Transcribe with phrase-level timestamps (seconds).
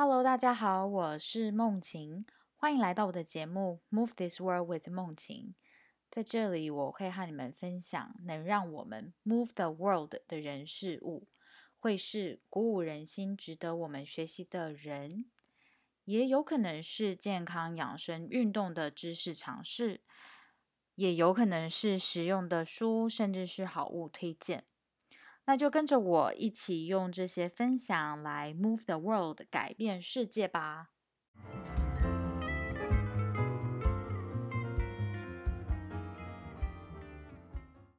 [0.00, 5.56] Hello，大家好，我是梦晴，欢迎来到我的节目《Move This World with 梦晴》。
[6.08, 11.26] 在这里，我会和你们分享能让我们 move the world 的人事物，
[11.80, 15.24] 会是鼓舞人心、值得我们学习的人，
[16.04, 20.02] 也有可能是健康养生、运动的知识尝试，
[20.94, 24.62] 也有可能是实用的书，甚至是好物推荐。
[25.48, 30.90] 那就跟着我一起用这些分享来 move the world，改变世界吧。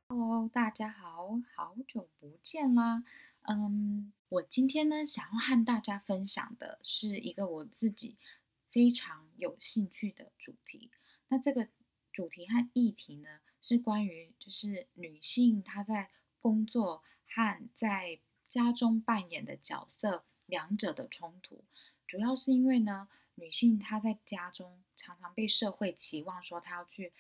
[0.10, 3.04] Hello，大家好，好久不见啦。
[3.48, 8.20] 嗯，我今天呢，想要和大家分享的是一个我自己
[8.68, 10.92] 非常有兴趣的主题。
[11.30, 11.68] 那这个
[12.14, 17.02] 主题和议题呢，是关于就是女性她在工作。
[17.30, 21.64] 和在家中扮演的角色两者的冲突，
[22.08, 27.14] 主要是因为呢，女性她在家中常常被社会期望说她要去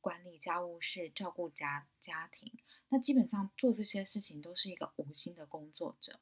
[0.00, 2.52] 管理家务事、照顾家家庭，
[2.88, 6.20] 那基本上做这些事情都是一个无心的工作者。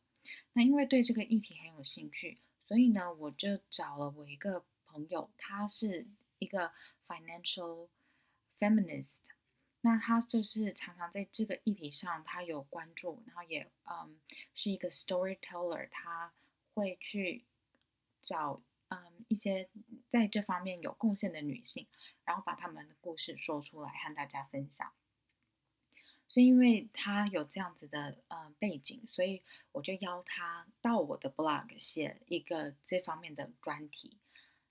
[0.52, 6.06] 那因为对这个议题很有兴趣，所以呢，我就找了我一个朋友，他是
[6.39, 6.72] 一个
[7.06, 7.89] financial
[8.58, 9.33] feminist。
[9.86, 14.18] 那他就是常常在这个议题上，他有关注，然后也嗯
[14.54, 16.32] 是一个 storyteller，他
[16.72, 17.44] 会去
[18.22, 19.68] 找嗯一些
[20.08, 21.86] 在这方面有贡献的女性，
[22.24, 24.90] 然后把他们的故事说出来和大家分享。
[26.28, 34.16] 是因为他有这样子的嗯背景，所以我就邀他到我的 blog 写一个这方面的专题。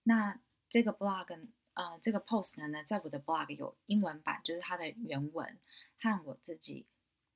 [0.02, 1.50] 那这个 blog。
[1.76, 5.58] 呃，这个 post 呢，在我的 blog 有英文版，就是它的原文
[6.00, 6.86] 和我自己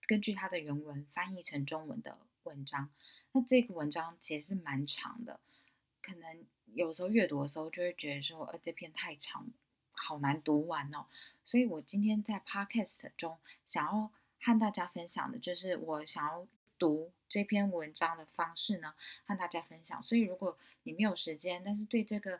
[0.06, 2.90] 根据它的原文翻译成中文的文章。
[3.32, 5.40] 那这个文章其实是蛮长的，
[6.04, 9.48] 可能有时候阅读的时候就会觉得说，呃，这篇太长，
[9.92, 11.08] 好难读完哦。
[11.44, 16.48] 所以我今天在 podcast 中想要和大家分享的，就是我想要
[16.78, 18.94] 读这篇文章的方式呢，
[19.26, 20.00] 和大家分享。
[20.04, 22.40] 所以如果你没有时间，但是对这个，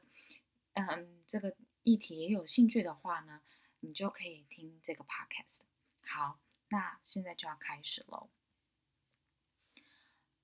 [0.73, 1.55] 嗯，这个。
[1.87, 3.41] 议题也有兴趣的话呢，
[3.79, 5.63] 你就可以听这个 podcast。
[6.05, 6.37] 好，
[6.67, 8.29] 那现在就要开始喽。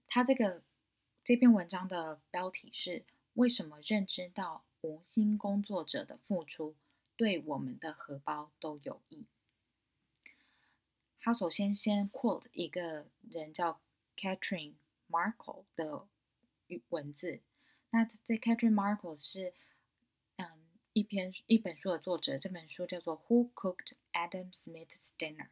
[0.07, 0.63] 他这个
[1.21, 3.05] 这篇文章的标题是
[3.35, 6.77] “为什么认知到无心工作者的付出
[7.17, 9.27] 对我们的荷包都有益”。
[11.19, 13.81] 他首先先 quote 一个人叫
[14.15, 14.75] Catherine
[15.09, 16.07] Markle 的
[16.87, 17.41] 文字。
[17.89, 19.53] 那这 Catherine Markle 是。
[20.93, 25.45] 一篇一本书的作者，这本书叫做《Who Cooked Adam Smith's Dinner》。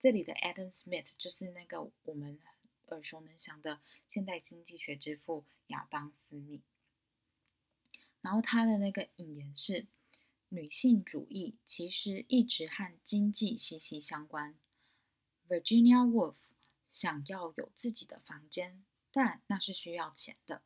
[0.00, 2.38] 这里的 Adam Smith 就是那个我们
[2.86, 6.62] 耳熟能详的现代经济学之父亚当·斯密。
[8.22, 9.86] 然后他的那个引言是：
[10.48, 14.58] 女性主义其实一直和经济息息相关。
[15.46, 16.36] Virginia Woolf
[16.90, 20.62] 想要有自己的房间，但那是需要钱的。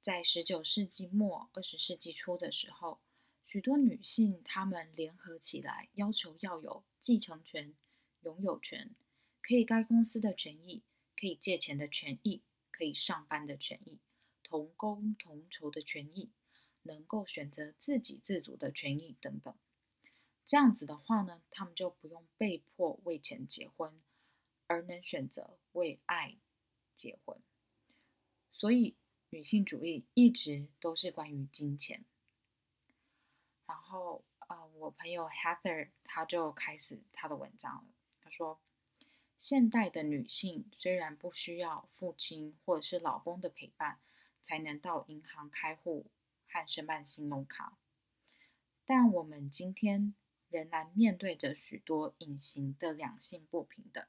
[0.00, 3.00] 在十九世纪末、二十世纪初的时候。
[3.54, 7.72] 许多女性，她们联合起来，要求要有继承权、
[8.22, 8.96] 拥有权，
[9.42, 10.82] 可以该公司的权益，
[11.16, 12.42] 可以借钱的权益，
[12.72, 14.00] 可以上班的权益，
[14.42, 16.32] 同工同酬的权益，
[16.82, 19.54] 能够选择自给自足的权益等等。
[20.44, 24.02] 这样子的话呢，她们就不用被迫为钱结婚，
[24.66, 26.36] 而能选择为爱
[26.96, 27.40] 结婚。
[28.50, 28.96] 所以，
[29.30, 32.04] 女性主义一直都是关于金钱。
[33.66, 37.84] 然后，呃，我朋友 Heather 他就开始他的文章了。
[38.20, 38.60] 他说，
[39.38, 44.00] 现代的女性虽然不需要父亲或者是老公的陪伴
[44.42, 46.10] 才能到银行开户
[46.46, 47.78] 和申办信用卡，
[48.84, 50.14] 但我们今天
[50.48, 54.04] 仍然面对着许多隐形的两性不平等。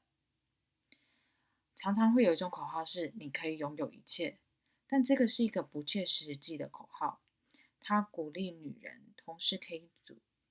[1.76, 4.38] 常常会有一种口号是“你可以拥有一切”，
[4.86, 7.20] 但这个是一个不切实际的口号。
[7.80, 9.90] 它鼓励女人同时可以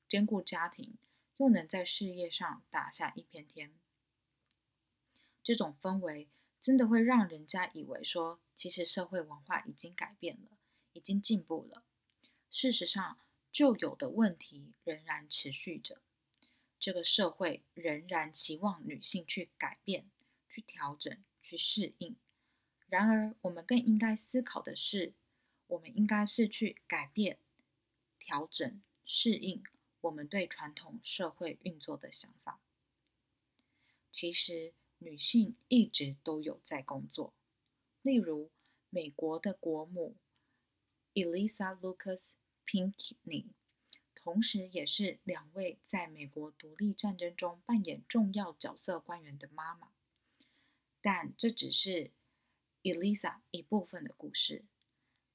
[0.06, 0.98] 兼顾家庭，
[1.38, 3.74] 又能在事业上打下一片天。
[5.42, 6.28] 这种氛围
[6.60, 10.58] 真的会让人家以为说，其实社会文化已经改变了，
[10.92, 11.86] 已经进步了。
[12.52, 13.18] 事实上，
[13.50, 16.02] 旧有的问题仍然持续着。
[16.78, 20.12] 这个社会仍然期望女性去改变、
[20.50, 22.18] 去调整、去适应。
[22.90, 25.14] 然而，我们更应该思考的是。
[25.68, 27.40] 我们应该是去改变、
[28.26, 29.64] 调整、适应
[30.02, 32.60] 我们对传统社会运作的想法。
[34.12, 37.36] 其实，女性一直都有在工作。
[38.02, 38.50] 例如，
[38.90, 40.18] 美国的国母
[41.14, 42.22] Elisa Lucas
[42.66, 43.50] Pinkney，
[44.16, 49.92] 同时也是两位在美国独立战争中扮演重要角色官员的妈妈。
[51.00, 52.10] 但这只是
[52.82, 54.66] Elisa 一部分的故事。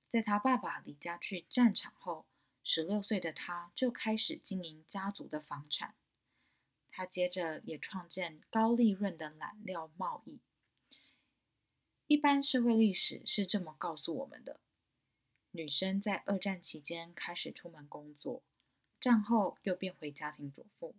[0.08, 2.26] 在她爸爸离家去战场后，
[2.62, 5.94] 十六岁的她就开始经营家族的房产。
[6.90, 10.40] 她接着也创建高利润的染料贸易。
[12.06, 14.60] 一般社会历史是这么告诉我们的：
[15.52, 18.42] 女生在二战期间开始出门工作，
[19.00, 20.96] 战后又变回家庭主妇，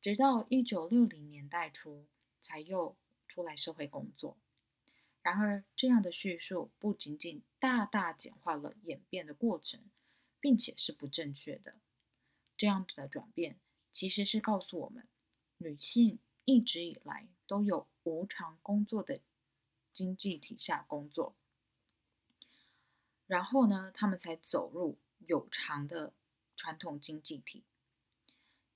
[0.00, 2.06] 直到一九六零年代初
[2.40, 2.96] 才又
[3.28, 4.36] 出来社会工作。
[5.22, 9.80] 然而，这样的叙述不仅仅大大简化了演变的过程，
[10.42, 11.76] 并且是不正确的。
[12.58, 13.58] 这样子的转变
[13.94, 15.08] 其实是告诉我们，
[15.56, 19.22] 女性一直以来都有无偿工作的。
[19.92, 21.36] 经济体下工作，
[23.26, 26.14] 然后呢，他们才走入有偿的
[26.56, 27.62] 传统经济体。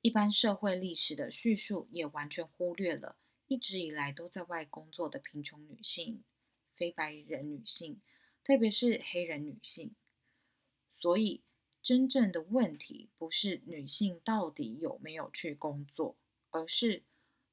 [0.02, 3.16] 一般社会历史的叙述也完全忽略了
[3.46, 6.22] 一直以来都在外工作的贫穷女性、
[6.74, 8.02] 非白人女性，
[8.44, 9.94] 特别是黑人女性。
[11.00, 11.42] 所以，
[11.86, 16.16] 真正的问题不是女性到底有没有去工作，
[16.50, 17.04] 而是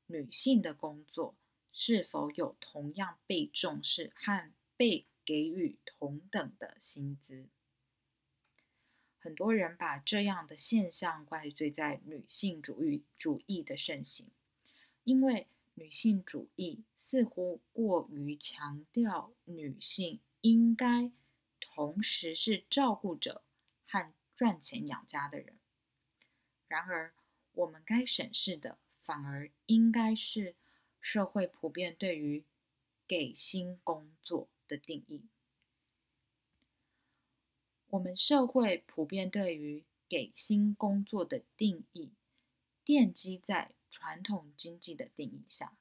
[0.08, 1.36] 女性的工作。
[1.72, 7.46] 是否有同样被重视和被给予同等的薪资？
[9.20, 14.32] 很多人把这样的现象怪罪在女性主义主义的盛行，
[15.04, 15.46] 因为
[15.76, 21.12] 女性主义似乎过于强调女性应该
[21.60, 23.44] 同时是照顾者
[23.88, 24.12] 和
[24.44, 25.58] 赚钱养家的人。
[26.68, 27.14] 然而，
[27.54, 30.58] 我们该审视的反而应该是。
[31.00, 32.46] 社会普遍对于
[33.06, 35.28] 给薪工作的定义，
[37.90, 42.14] 我们社会普遍对于给薪工作的定义，
[42.86, 45.78] 奠基在传统经济的定义下。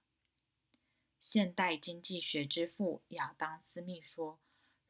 [1.20, 4.40] 现代经济学之父亚当·斯密说：“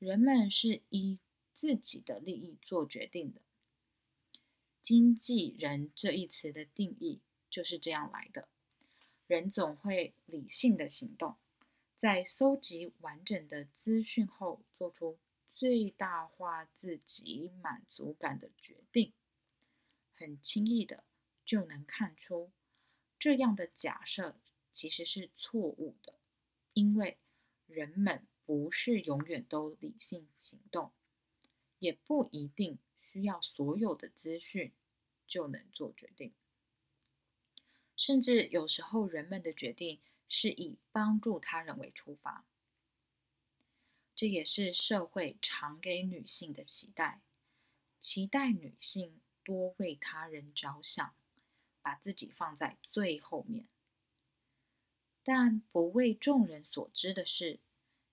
[0.01, 1.19] 人们是依
[1.55, 3.43] 自己的利益做决定的。”
[4.83, 8.49] 经纪人这一词的定义就是这样来的。
[9.29, 11.37] 人总会理性的行动，
[11.97, 15.17] 在搜集完整的资讯后，做出
[15.55, 19.13] 最大化自己满足感的决定。
[20.15, 21.05] 很轻易的
[21.47, 22.51] 就能看出，
[23.19, 24.37] 这样的假设
[24.75, 26.15] 其实是错误的，
[26.75, 27.17] 因为
[27.67, 30.91] 人们不是永远都理性行动，
[31.79, 32.79] 也不一定
[33.13, 34.73] 需要所有的资讯
[35.27, 36.33] 就能做决定。
[37.95, 42.45] 甚至有时候，人们的决定是以帮助他人为出发，
[44.15, 47.21] 这也是社会常给女性的期待，
[48.01, 51.15] 期待女性多为他人着想，
[51.83, 53.69] 把自己放在最后面。
[55.23, 57.61] 但不为众人所知的是，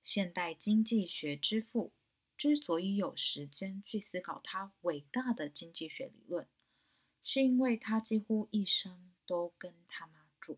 [0.03, 1.91] 现代经济学之父
[2.39, 6.47] 之所以有时间去思考他伟大的经济学理论，
[7.23, 9.05] 是因为他几乎一生。
[9.29, 10.57] 都跟他妈住，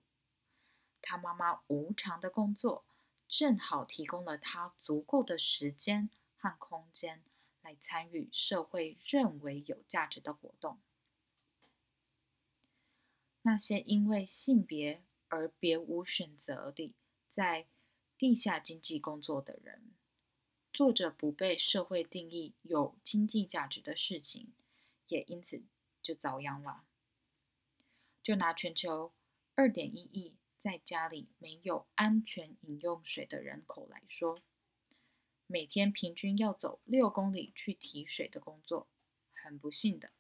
[1.02, 2.86] 他妈妈无偿的工作，
[3.28, 7.22] 正好提供了他足够的时间和空间
[7.62, 10.80] 来参与社会认为有价值的活动。
[13.42, 16.96] 那些因为性别而别无选择地
[17.30, 17.68] 在
[18.18, 19.92] 地下经济工作的人，
[20.74, 24.54] 做着不被社会定义有经济价值的事情，
[25.08, 25.62] 也因此
[26.02, 26.84] 就遭殃了。
[28.24, 29.12] 就拿全球
[29.54, 34.42] 二点一亿在家里没有安全饮用水的人口来说，
[35.48, 38.88] 每天平均要走六公里去提水的工作，
[39.34, 40.12] 很不幸的，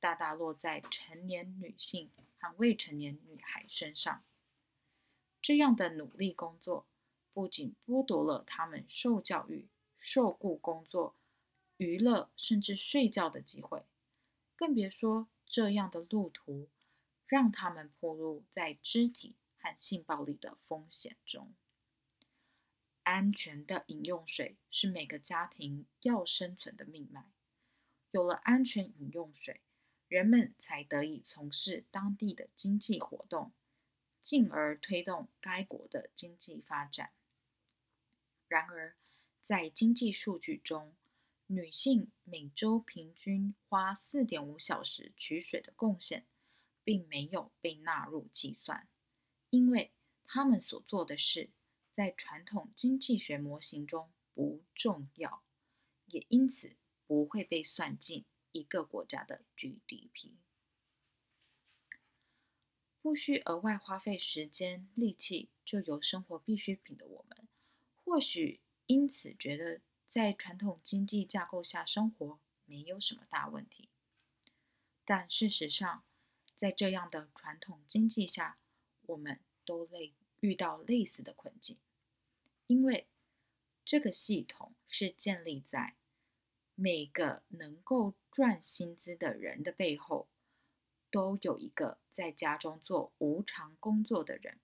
[0.00, 4.24] 大大落在成年女性和未成年女孩身上。
[5.40, 6.86] 这样的努力工作，
[7.32, 9.68] 不仅剥夺了他们受教育、
[10.02, 11.16] 受雇工作、
[11.78, 13.86] 娱乐甚至睡觉的机会，
[14.54, 16.68] 更别说这样的路途。
[17.24, 21.54] 让他们暴露在肢体和性暴力的风险中。
[23.04, 27.32] 安全的饮用水是每个家庭要生存的命脉。
[28.10, 29.62] 有了安全饮用水，
[30.08, 33.50] 人们才得以从事当地的经济活动，
[34.20, 37.12] 进而推动该国的经济发展。
[38.46, 38.94] 然而，
[39.42, 40.94] 在经济数据中，
[41.46, 46.26] 女性每周平均花四点五小时取水的贡献。
[46.84, 48.88] 并没有被纳入计算，
[49.50, 49.92] 因为
[50.24, 51.50] 他们所做的事
[51.94, 55.44] 在传统经济学模型中不重要，
[56.06, 56.74] 也因此
[57.06, 60.32] 不会被算进一个国家的 GDP。
[63.00, 67.46] 不需额外花费时间力气就有生活必需品的我们，
[68.04, 68.60] 或许
[68.92, 73.88] 因此觉得在传统经济架构下生活没有什么大问题。
[75.06, 76.04] 但事实上，
[76.54, 78.58] 在这样的传统经济下，
[79.06, 81.78] 我们都类遇到类似的困境，
[82.66, 83.08] 因为
[83.82, 85.96] 这个系统是建立在
[86.74, 90.28] 每个能够赚薪资的人的背后。
[91.10, 94.58] 都有一个在家中做无偿工作的人，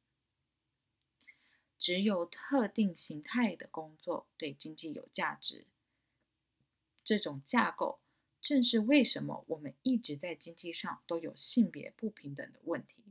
[1.79, 5.65] 只有特定形态的工作对经济有价值。
[7.05, 8.01] 这种架构
[8.41, 13.05] 正是为什么我们一直在经济上都有性别不平等的问题。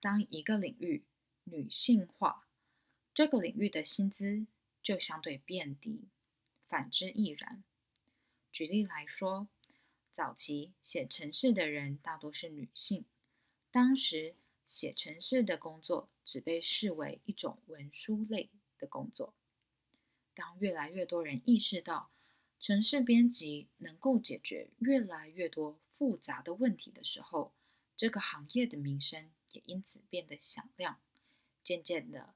[0.00, 1.04] 当一个领域
[1.44, 2.46] 女性化，
[3.14, 4.46] 这个领域的薪资
[4.82, 6.08] 就相对变低，
[6.68, 7.64] 反之亦然。
[8.50, 9.48] 举例来说。
[10.14, 13.06] 早期写程式的人大多是女性，
[13.70, 19.34] 当时写程式的工作只被视为一种文书类的工作。
[20.34, 22.10] 当越来越多人意识到
[22.58, 27.52] 城市编辑能够解决越来越多复杂的问题的时候，
[27.96, 31.00] 这个行业的名声也因此变得响亮。
[31.62, 32.34] 渐渐的，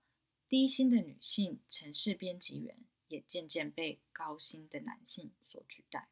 [0.49, 2.79] 低薪的女性城市编辑员
[3.09, 6.09] 也渐渐被高薪的男性所取代。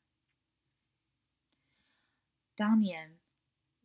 [2.56, 3.18] 当年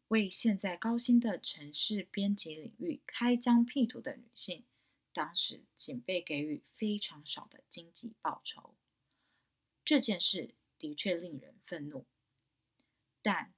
[0.09, 4.65] 为现在高薪的城市编辑领域开疆辟土的女性，
[5.13, 8.75] 当时仅被给予非常少的经济报酬。
[9.85, 12.05] 这件事的确令人愤怒，
[13.21, 13.53] 但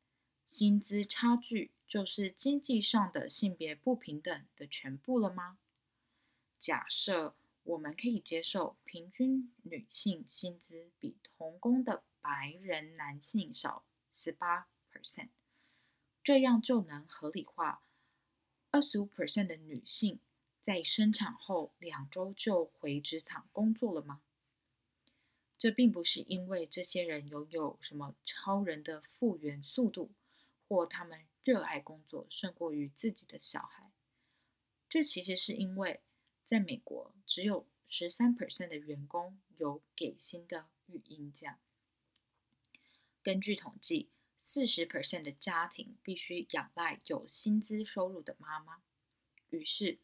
[0.46, 5.58] 薪资差距就是经济上的性别不平等的全部了吗？
[6.60, 14.68] 假设我们可以接受平均女性薪资比同工的白人男性少十八。
[14.94, 15.30] percent，
[16.24, 17.82] 这样就能合理化
[18.70, 20.20] 二十五 percent 的女性
[20.62, 24.22] 在生产后两周就回职场工作了吗？
[25.58, 30.12] 这并不是因为这些人拥有什么超人的复原速度，
[30.68, 33.92] 或他们热爱工作胜过于自己的小孩。
[34.88, 36.02] 这其实是因为
[36.46, 41.60] 在美国，只有十三 percent 的员工有给薪的育婴假。
[43.24, 44.10] 根据统计。
[44.44, 48.82] 四十 percent 的家庭必须仰赖有薪资收入的妈妈，
[49.50, 50.00] 于是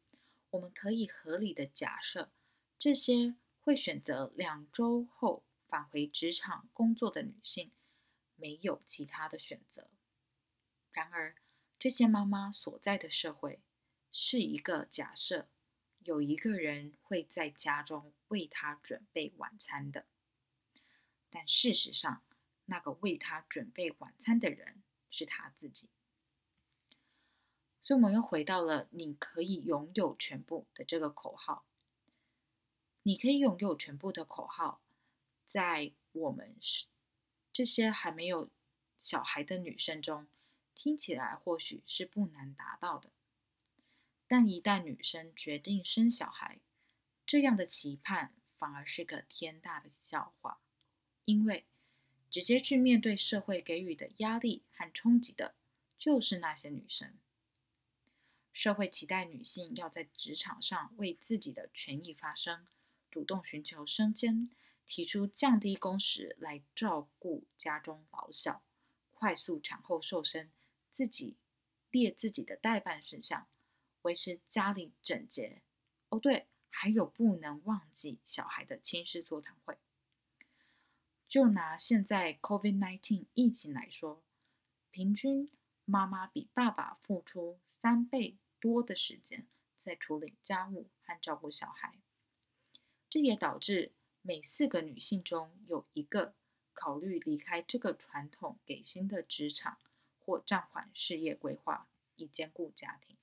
[0.52, 2.32] 我们可以合理的假设，
[2.80, 7.72] 这些会选择两周后返回职场工作的女性
[8.36, 9.90] 没有其他的选择。
[10.92, 11.36] 然而，
[11.78, 13.60] 这些妈妈所在的社会
[14.12, 15.50] 是一个假设，
[16.00, 20.06] 有一个人会在家中为她准备晚餐的，
[21.30, 22.24] 但事实上。
[22.70, 25.88] 那个为他准备晚餐的人是他自己，
[27.82, 31.66] 所以我们又回到了“你可以拥有全部”的这个口号。
[33.04, 34.82] 你可以拥有全部的口号，
[35.48, 36.58] 在我们
[37.54, 38.50] 这些还没有
[39.00, 40.28] 小孩的女生中，
[40.76, 43.14] 听起来或许是不难达到的。
[44.28, 46.60] 但一旦女生决定生小孩，
[47.26, 50.60] 这样的期盼反而是个天大的笑话，
[51.24, 51.66] 因为。
[52.30, 55.56] 直接去面对社会给予的压力和冲击的，
[55.98, 57.14] 就是那些女生。
[58.54, 62.66] 社会期待女性要在职场上为自己的权益发声，
[63.12, 64.50] 主动寻求升迁，
[64.88, 68.64] 提出降低工时来照顾家中老小，
[69.14, 70.52] 快速产后瘦身，
[70.90, 71.38] 自己
[71.92, 73.48] 列自己的代办事项，
[74.02, 75.62] 维持家里整洁。
[76.10, 79.78] 哦，对，还有不能忘记小孩的亲师座谈会。
[81.28, 84.24] 就拿现在 COVID-19 疫情来说，
[84.92, 85.52] 平均
[85.84, 89.46] 妈妈比爸爸付出三倍多的时间
[89.84, 92.00] 在处理家务和照顾小孩。
[93.10, 93.92] 这也导致
[94.22, 96.34] 每四个女性中有一个
[96.74, 99.78] 考虑离开这个传统给薪的职场，
[100.20, 103.18] 或暂缓事业规划，以兼顾家庭。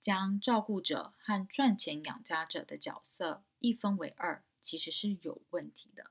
[0.00, 4.42] 将照顾者和赚钱养家者的角色一分为二。
[4.68, 6.10] 其实是有问题的。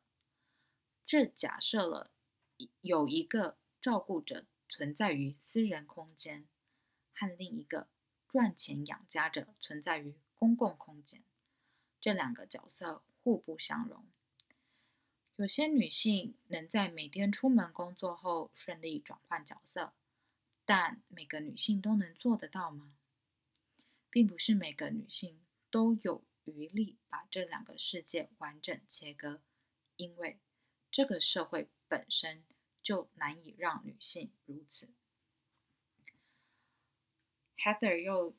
[1.05, 2.09] 这假设了
[2.81, 6.47] 有一个照顾者存在于私人空间，
[7.13, 7.87] 和另一个
[8.27, 11.21] 赚钱养家者存在于公共空间，
[12.01, 14.03] 这两个角色互不相容。
[15.35, 19.93] 有些女性能在每天出门工作后顺利转换角色，
[20.65, 22.95] 但每个女性都能做得到吗？
[24.09, 29.41] 并不是每个女性都有余力把这两个世界完整切割，
[29.95, 30.39] 因为
[30.89, 32.43] 这个社会本身
[32.81, 34.89] 就难以让女性如此。
[37.57, 38.35] Heather 又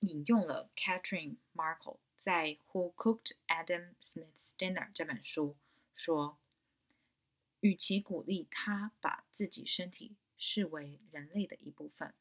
[0.00, 5.56] 引用了 Catherine Markle 在《Who Cooked Adam Smith's Dinner》这本书
[5.94, 6.38] 说
[7.60, 12.14] ：“与其鼓励他把自己身体视为人类的一部分，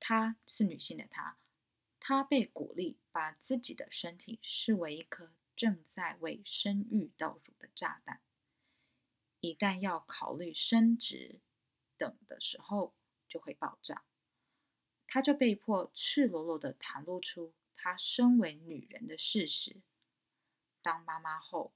[0.00, 1.38] 她是女性的她，
[2.08, 8.22] 她被鼓励把自己的身体视为一颗正在为生育倒数的炸弹。
[9.40, 11.42] 一旦要考虑生殖
[11.98, 12.94] 等的时候，
[13.28, 14.06] 就会爆炸。”
[15.06, 19.82] 她就被迫赤裸裸的袒露出她身为女人的事实。
[20.80, 21.74] 当妈妈后，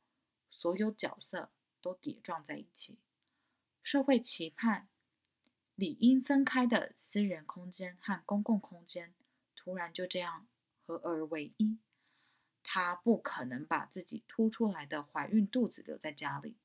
[0.50, 2.98] 所有角色都叠撞在一起，
[3.82, 4.88] 社会期盼
[5.74, 9.14] 理应分开的私人空间和公共空间，
[9.62, 10.48] 突然就这样
[10.84, 11.78] 合而为一。
[12.62, 16.56] 她不可能把自己凸出来的怀孕肚子留在家里，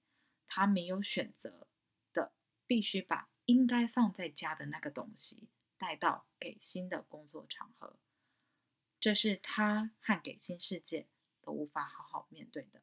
[0.47, 1.67] 她没有选择
[2.13, 2.31] 的，
[2.65, 5.49] 必须把应该放在家的那个东西。
[5.79, 7.99] 带到给新的工作场合，
[8.99, 11.07] 这是他和给新世界
[11.39, 12.81] 都无法好好面对的。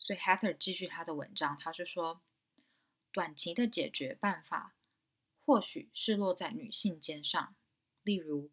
[0.00, 2.20] 所以 Heather 继续他的文章，他是说，
[3.12, 4.74] 短期的解决办法
[5.46, 7.54] 或许是落在女性肩上，
[8.02, 8.50] 例如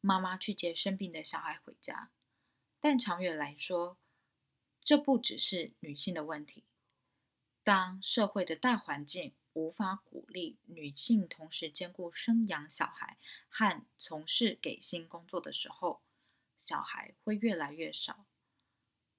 [0.00, 2.10] 妈妈去接生病的小孩回家，
[2.80, 3.96] 但长远来说，
[4.84, 6.64] 这不只是女性的问题。
[7.62, 13.18] 当社会的大环境，无法鼓励女性同时兼顾生养小孩
[13.48, 16.02] 和从事给薪工作的时候，
[16.58, 18.26] 小孩会越来越少。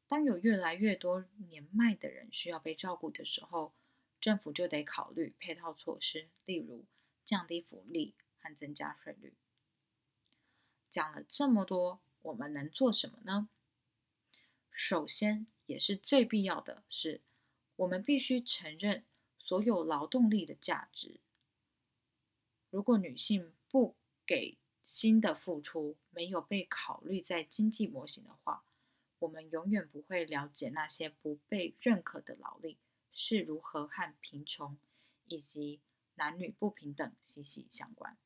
[0.07, 3.73] 当有越来越多年迈的人需要被照顾的时候，
[4.19, 6.85] 政府就得考虑配套措施，例如
[7.25, 9.33] 降低福利和增加税率。
[10.89, 13.49] 讲了这么多，我们能做什么呢？
[14.71, 17.21] 首先，也是最必要的是，
[17.75, 19.05] 我们必须承认。
[19.45, 21.19] 所有劳动力的价值。
[22.69, 28.63] 如果女性不给新的付出，没有被考虑在经济模型的话，
[29.19, 32.77] 我们永远不会了解那些不被认可的劳力
[33.11, 34.77] 是如何和贫穷
[35.27, 35.81] 以及
[36.15, 38.17] 男女不平等息息相关。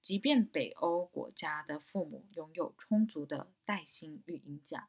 [0.00, 4.88] 即便北欧国家的父母拥有充足的带薪育婴假，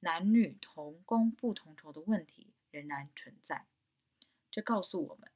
[0.00, 2.52] 男女同工不同酬的问题。
[2.72, 3.66] 仍然存在，
[4.48, 5.32] 这告诉我们，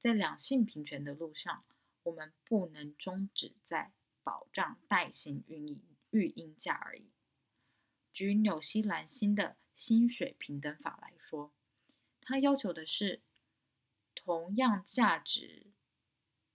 [0.00, 1.64] 在两性平权的路上，
[2.02, 3.92] 我们不能终止在
[4.24, 7.12] 保障带薪育婴育婴假而已。
[8.12, 11.52] 举纽西兰新的薪水平等法来说，
[12.20, 13.22] 它要求的是
[14.24, 15.66] 同样价值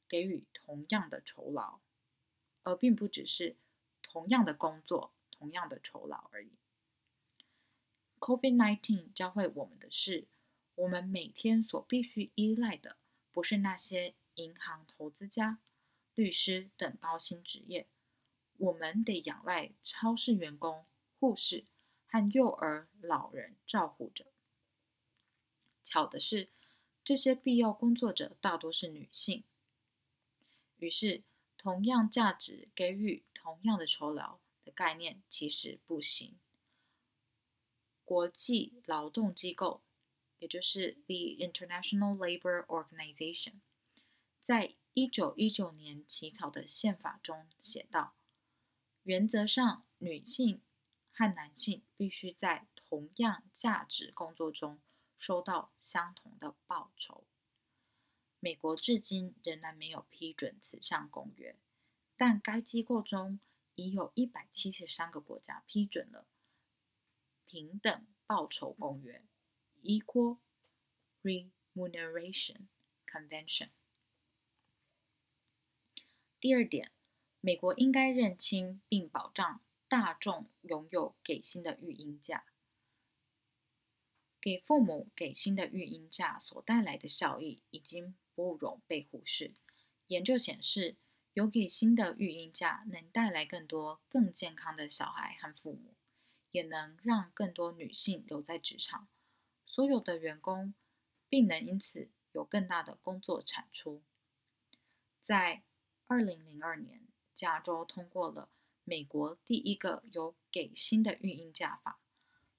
[0.07, 1.79] 给予同样的酬劳，
[2.63, 3.57] 而并不只是
[4.01, 6.51] 同样的工作、同样的酬劳而已。
[8.19, 10.27] COVID-19 教会我们的是，
[10.75, 12.97] 我们每天所必须依赖的，
[13.31, 15.59] 不是那些银行投资家、
[16.15, 17.87] 律师等高薪职业，
[18.57, 20.85] 我们得仰赖超市员工、
[21.19, 21.65] 护士
[22.07, 24.25] 和幼儿、老人照护者。
[25.83, 26.49] 巧的是，
[27.07, 29.45] 这些必要工作者大多是女性。
[30.75, 31.23] 于是，
[31.57, 36.37] 同样价值给予同样的酬劳的概念其实不行。
[38.03, 39.81] 国际劳动机构，
[40.39, 43.61] 也就是 The International Labor Organization，
[44.43, 48.15] 在一九一九年起草的宪法中写道：
[49.03, 50.61] 原则上，女性
[51.13, 54.81] 和男性必须在同样价值工作中
[55.17, 57.25] 收到相同的报酬。
[58.39, 61.57] 美国至今仍然没有批准此项公约，
[62.15, 63.39] 但该机构中
[63.75, 66.27] 已有一百七十三个国家批准了。
[67.45, 69.23] 平等报酬公约
[69.81, 70.37] （Equal
[71.23, 72.67] Remuneration
[73.05, 73.69] Convention）。
[76.39, 76.91] 第二点，
[77.41, 82.45] 美国应该认清并保障大众拥有给薪的育婴假。
[84.47, 89.53] 给父母给薪的育婴假所带来的效益已经不容被忽视。
[90.07, 90.95] 研究显示，
[91.33, 95.95] 有给薪的育婴假能带来更多更健康的小孩和父母。
[96.51, 99.09] 也能让更多女性留在职场，
[99.65, 100.73] 所有的员工
[101.27, 104.01] 并能因此有更大的工作产出。
[105.21, 105.63] 在
[106.07, 107.05] 二零零二年，
[107.35, 108.49] 加州通过了
[108.85, 111.99] 美国第一个有给薪的育婴假法，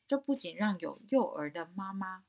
[0.09, 2.25] 这不仅让有幼儿的妈妈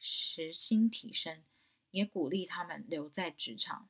[0.00, 1.44] 时薪提升，
[1.92, 3.88] 也鼓励他们留在职场。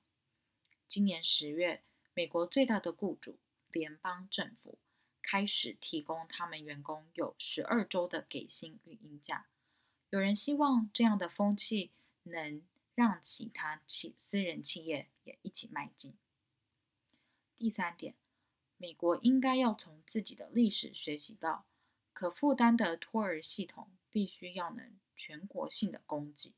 [0.86, 3.38] 今年十月，美国最大的雇主
[3.70, 4.78] 联邦政府
[5.22, 9.46] 开始提供他们员工有十二周的给薪育婴假。
[10.10, 11.90] 有人希望这样的风气
[12.24, 12.62] 能
[12.94, 16.14] 让其他企私人企业也一起迈进。
[17.56, 18.14] 第三点，
[18.76, 21.64] 美国应该要从自己的历史学习到，
[22.12, 26.54] 可负担的托儿系统必须要能全国性的供给。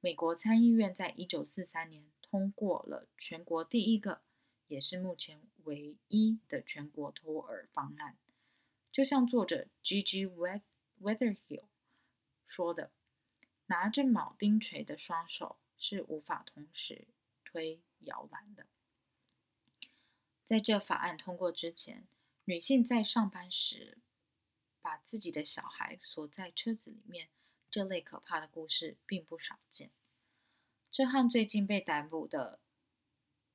[0.00, 4.22] 美国参议院在一九四三年通过了全国第一个，
[4.66, 8.16] 也是目前唯一的全国托儿方案。
[8.92, 10.26] 就像作者 G.G.
[10.26, 11.64] Weatherhill
[12.46, 12.90] 说的
[13.66, 17.08] ：“拿着铆钉锤的双手是无法同时
[17.44, 18.66] 推摇篮的。”
[20.44, 22.08] 在这法案通过之前，
[22.44, 23.98] 女性在上班时
[24.80, 27.28] 把自己的小孩锁在车子里面。
[27.70, 29.90] 这类可怕的故事并不少见，
[30.90, 32.60] 这和最近被逮捕的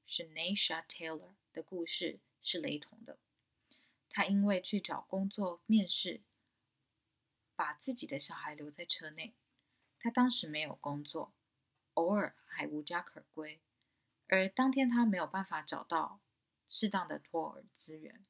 [0.08, 3.18] Shanesha Taylor 的故事是雷同的。
[4.10, 6.22] 他因为去找工作面试，
[7.56, 9.34] 把自己的小孩留在车内。
[9.98, 11.34] 他当时没有工作，
[11.96, 13.60] 偶尔还无家可归，
[14.28, 16.22] 而当天他没有办法找到
[16.70, 18.24] 适当的托儿资源。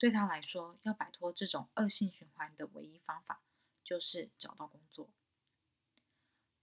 [0.00, 3.40] 对他来说，要摆脱这种恶性循环的唯一方法。
[3.82, 5.10] 就是找到工作。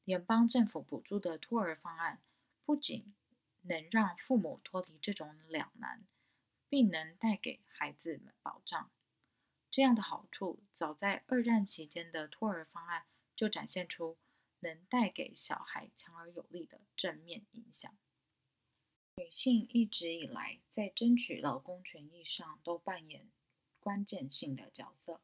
[0.05, 2.21] 联邦政府补助的托儿方案
[2.63, 3.13] 不仅
[3.63, 6.05] 能让父母脱离这种两难，
[6.69, 8.89] 并能带给孩子们保障。
[9.69, 14.17] 这样的好处，早在二战期间的托儿方案就展现出
[14.61, 17.93] 能带给小孩强而有力的正面影响。
[19.17, 23.27] 女性一直以来在争取劳工权益上都扮演
[23.79, 25.19] 关键性的角色，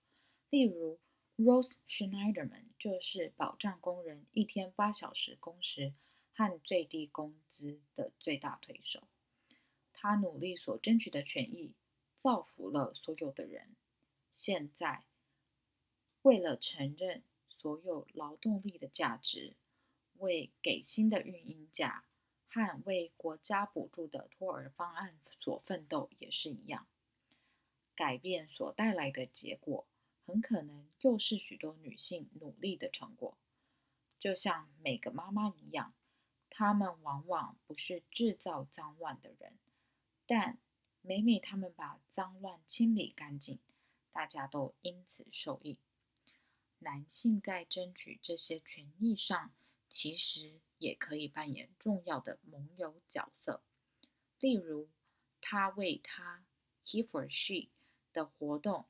[0.50, 1.00] 例如。
[1.36, 5.96] Rose Schneiderman 就是保障工人一天八小时工时
[6.32, 9.08] 和最低工资的最大推手。
[9.94, 11.74] 他努力所争取的权益，
[12.16, 13.76] 造福了所有的人。
[14.32, 15.06] 现在，
[16.22, 19.56] 为了承认所有劳动力的价值，
[20.20, 22.06] 为给薪的育婴假
[22.54, 26.88] 和为国家补助的托儿方案所奋斗也是一样。
[27.96, 29.88] 改变所带来的结果。
[30.26, 33.38] 很可能又是许多女性努力的成果，
[34.18, 35.94] 就像每个妈妈一样，
[36.50, 39.60] 她们往往不是制造脏乱的人，
[40.26, 40.60] 但
[41.02, 43.60] 每每她们把脏乱清理干净，
[44.14, 45.82] 大家都因此受益。
[46.80, 49.52] 男性在争取这些权益上，
[49.94, 53.64] 其实也可以扮演重要的盟友角色，
[54.40, 54.90] 例如，
[55.40, 56.44] 他为他
[56.84, 57.70] he for she
[58.12, 58.86] 的活动。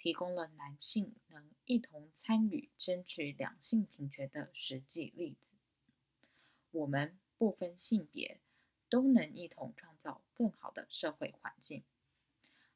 [0.00, 5.50] 提供了男性能一同参与争取两性平权的实际例子。
[6.70, 8.40] 我们不分性别，
[8.88, 11.82] 都能一同创造更好的社会环境。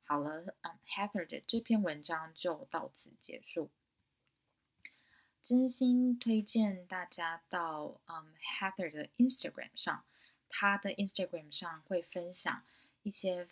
[0.02, 3.70] 好了，嗯，Heather 的这篇文章就到此结束。
[5.42, 10.04] 真心推荐大家到嗯 Heather 的 Instagram 上，
[10.48, 12.64] 他的 Instagram 上会分享
[13.02, 13.48] 一些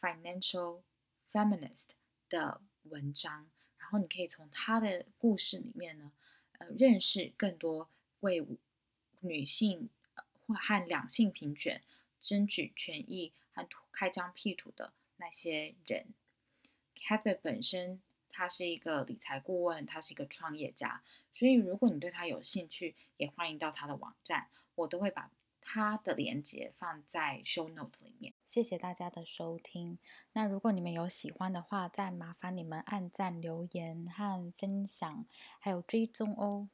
[0.00, 0.82] financial
[1.30, 1.88] feminist
[2.28, 2.60] 的。
[2.84, 6.12] 文章，然后你可以从他的故事里面呢，
[6.52, 8.42] 呃，认识更多为
[9.20, 9.90] 女性
[10.46, 11.82] 或和两性平权
[12.22, 16.06] 争取权益和开疆辟土的那些人。
[16.96, 18.00] Heather 本身
[18.32, 21.02] 他是一个理财顾问，他是一个创业家，
[21.34, 25.30] 所以如果你对他有兴趣，也欢迎到他的网站，我都会把。
[25.62, 28.32] 他的链接放在 show note 里面。
[28.42, 29.98] 谢谢大家的收听。
[30.32, 35.26] 那如果你们有喜欢的话，再麻烦你们按赞、留言和分享，
[35.60, 36.70] 还有追踪哦。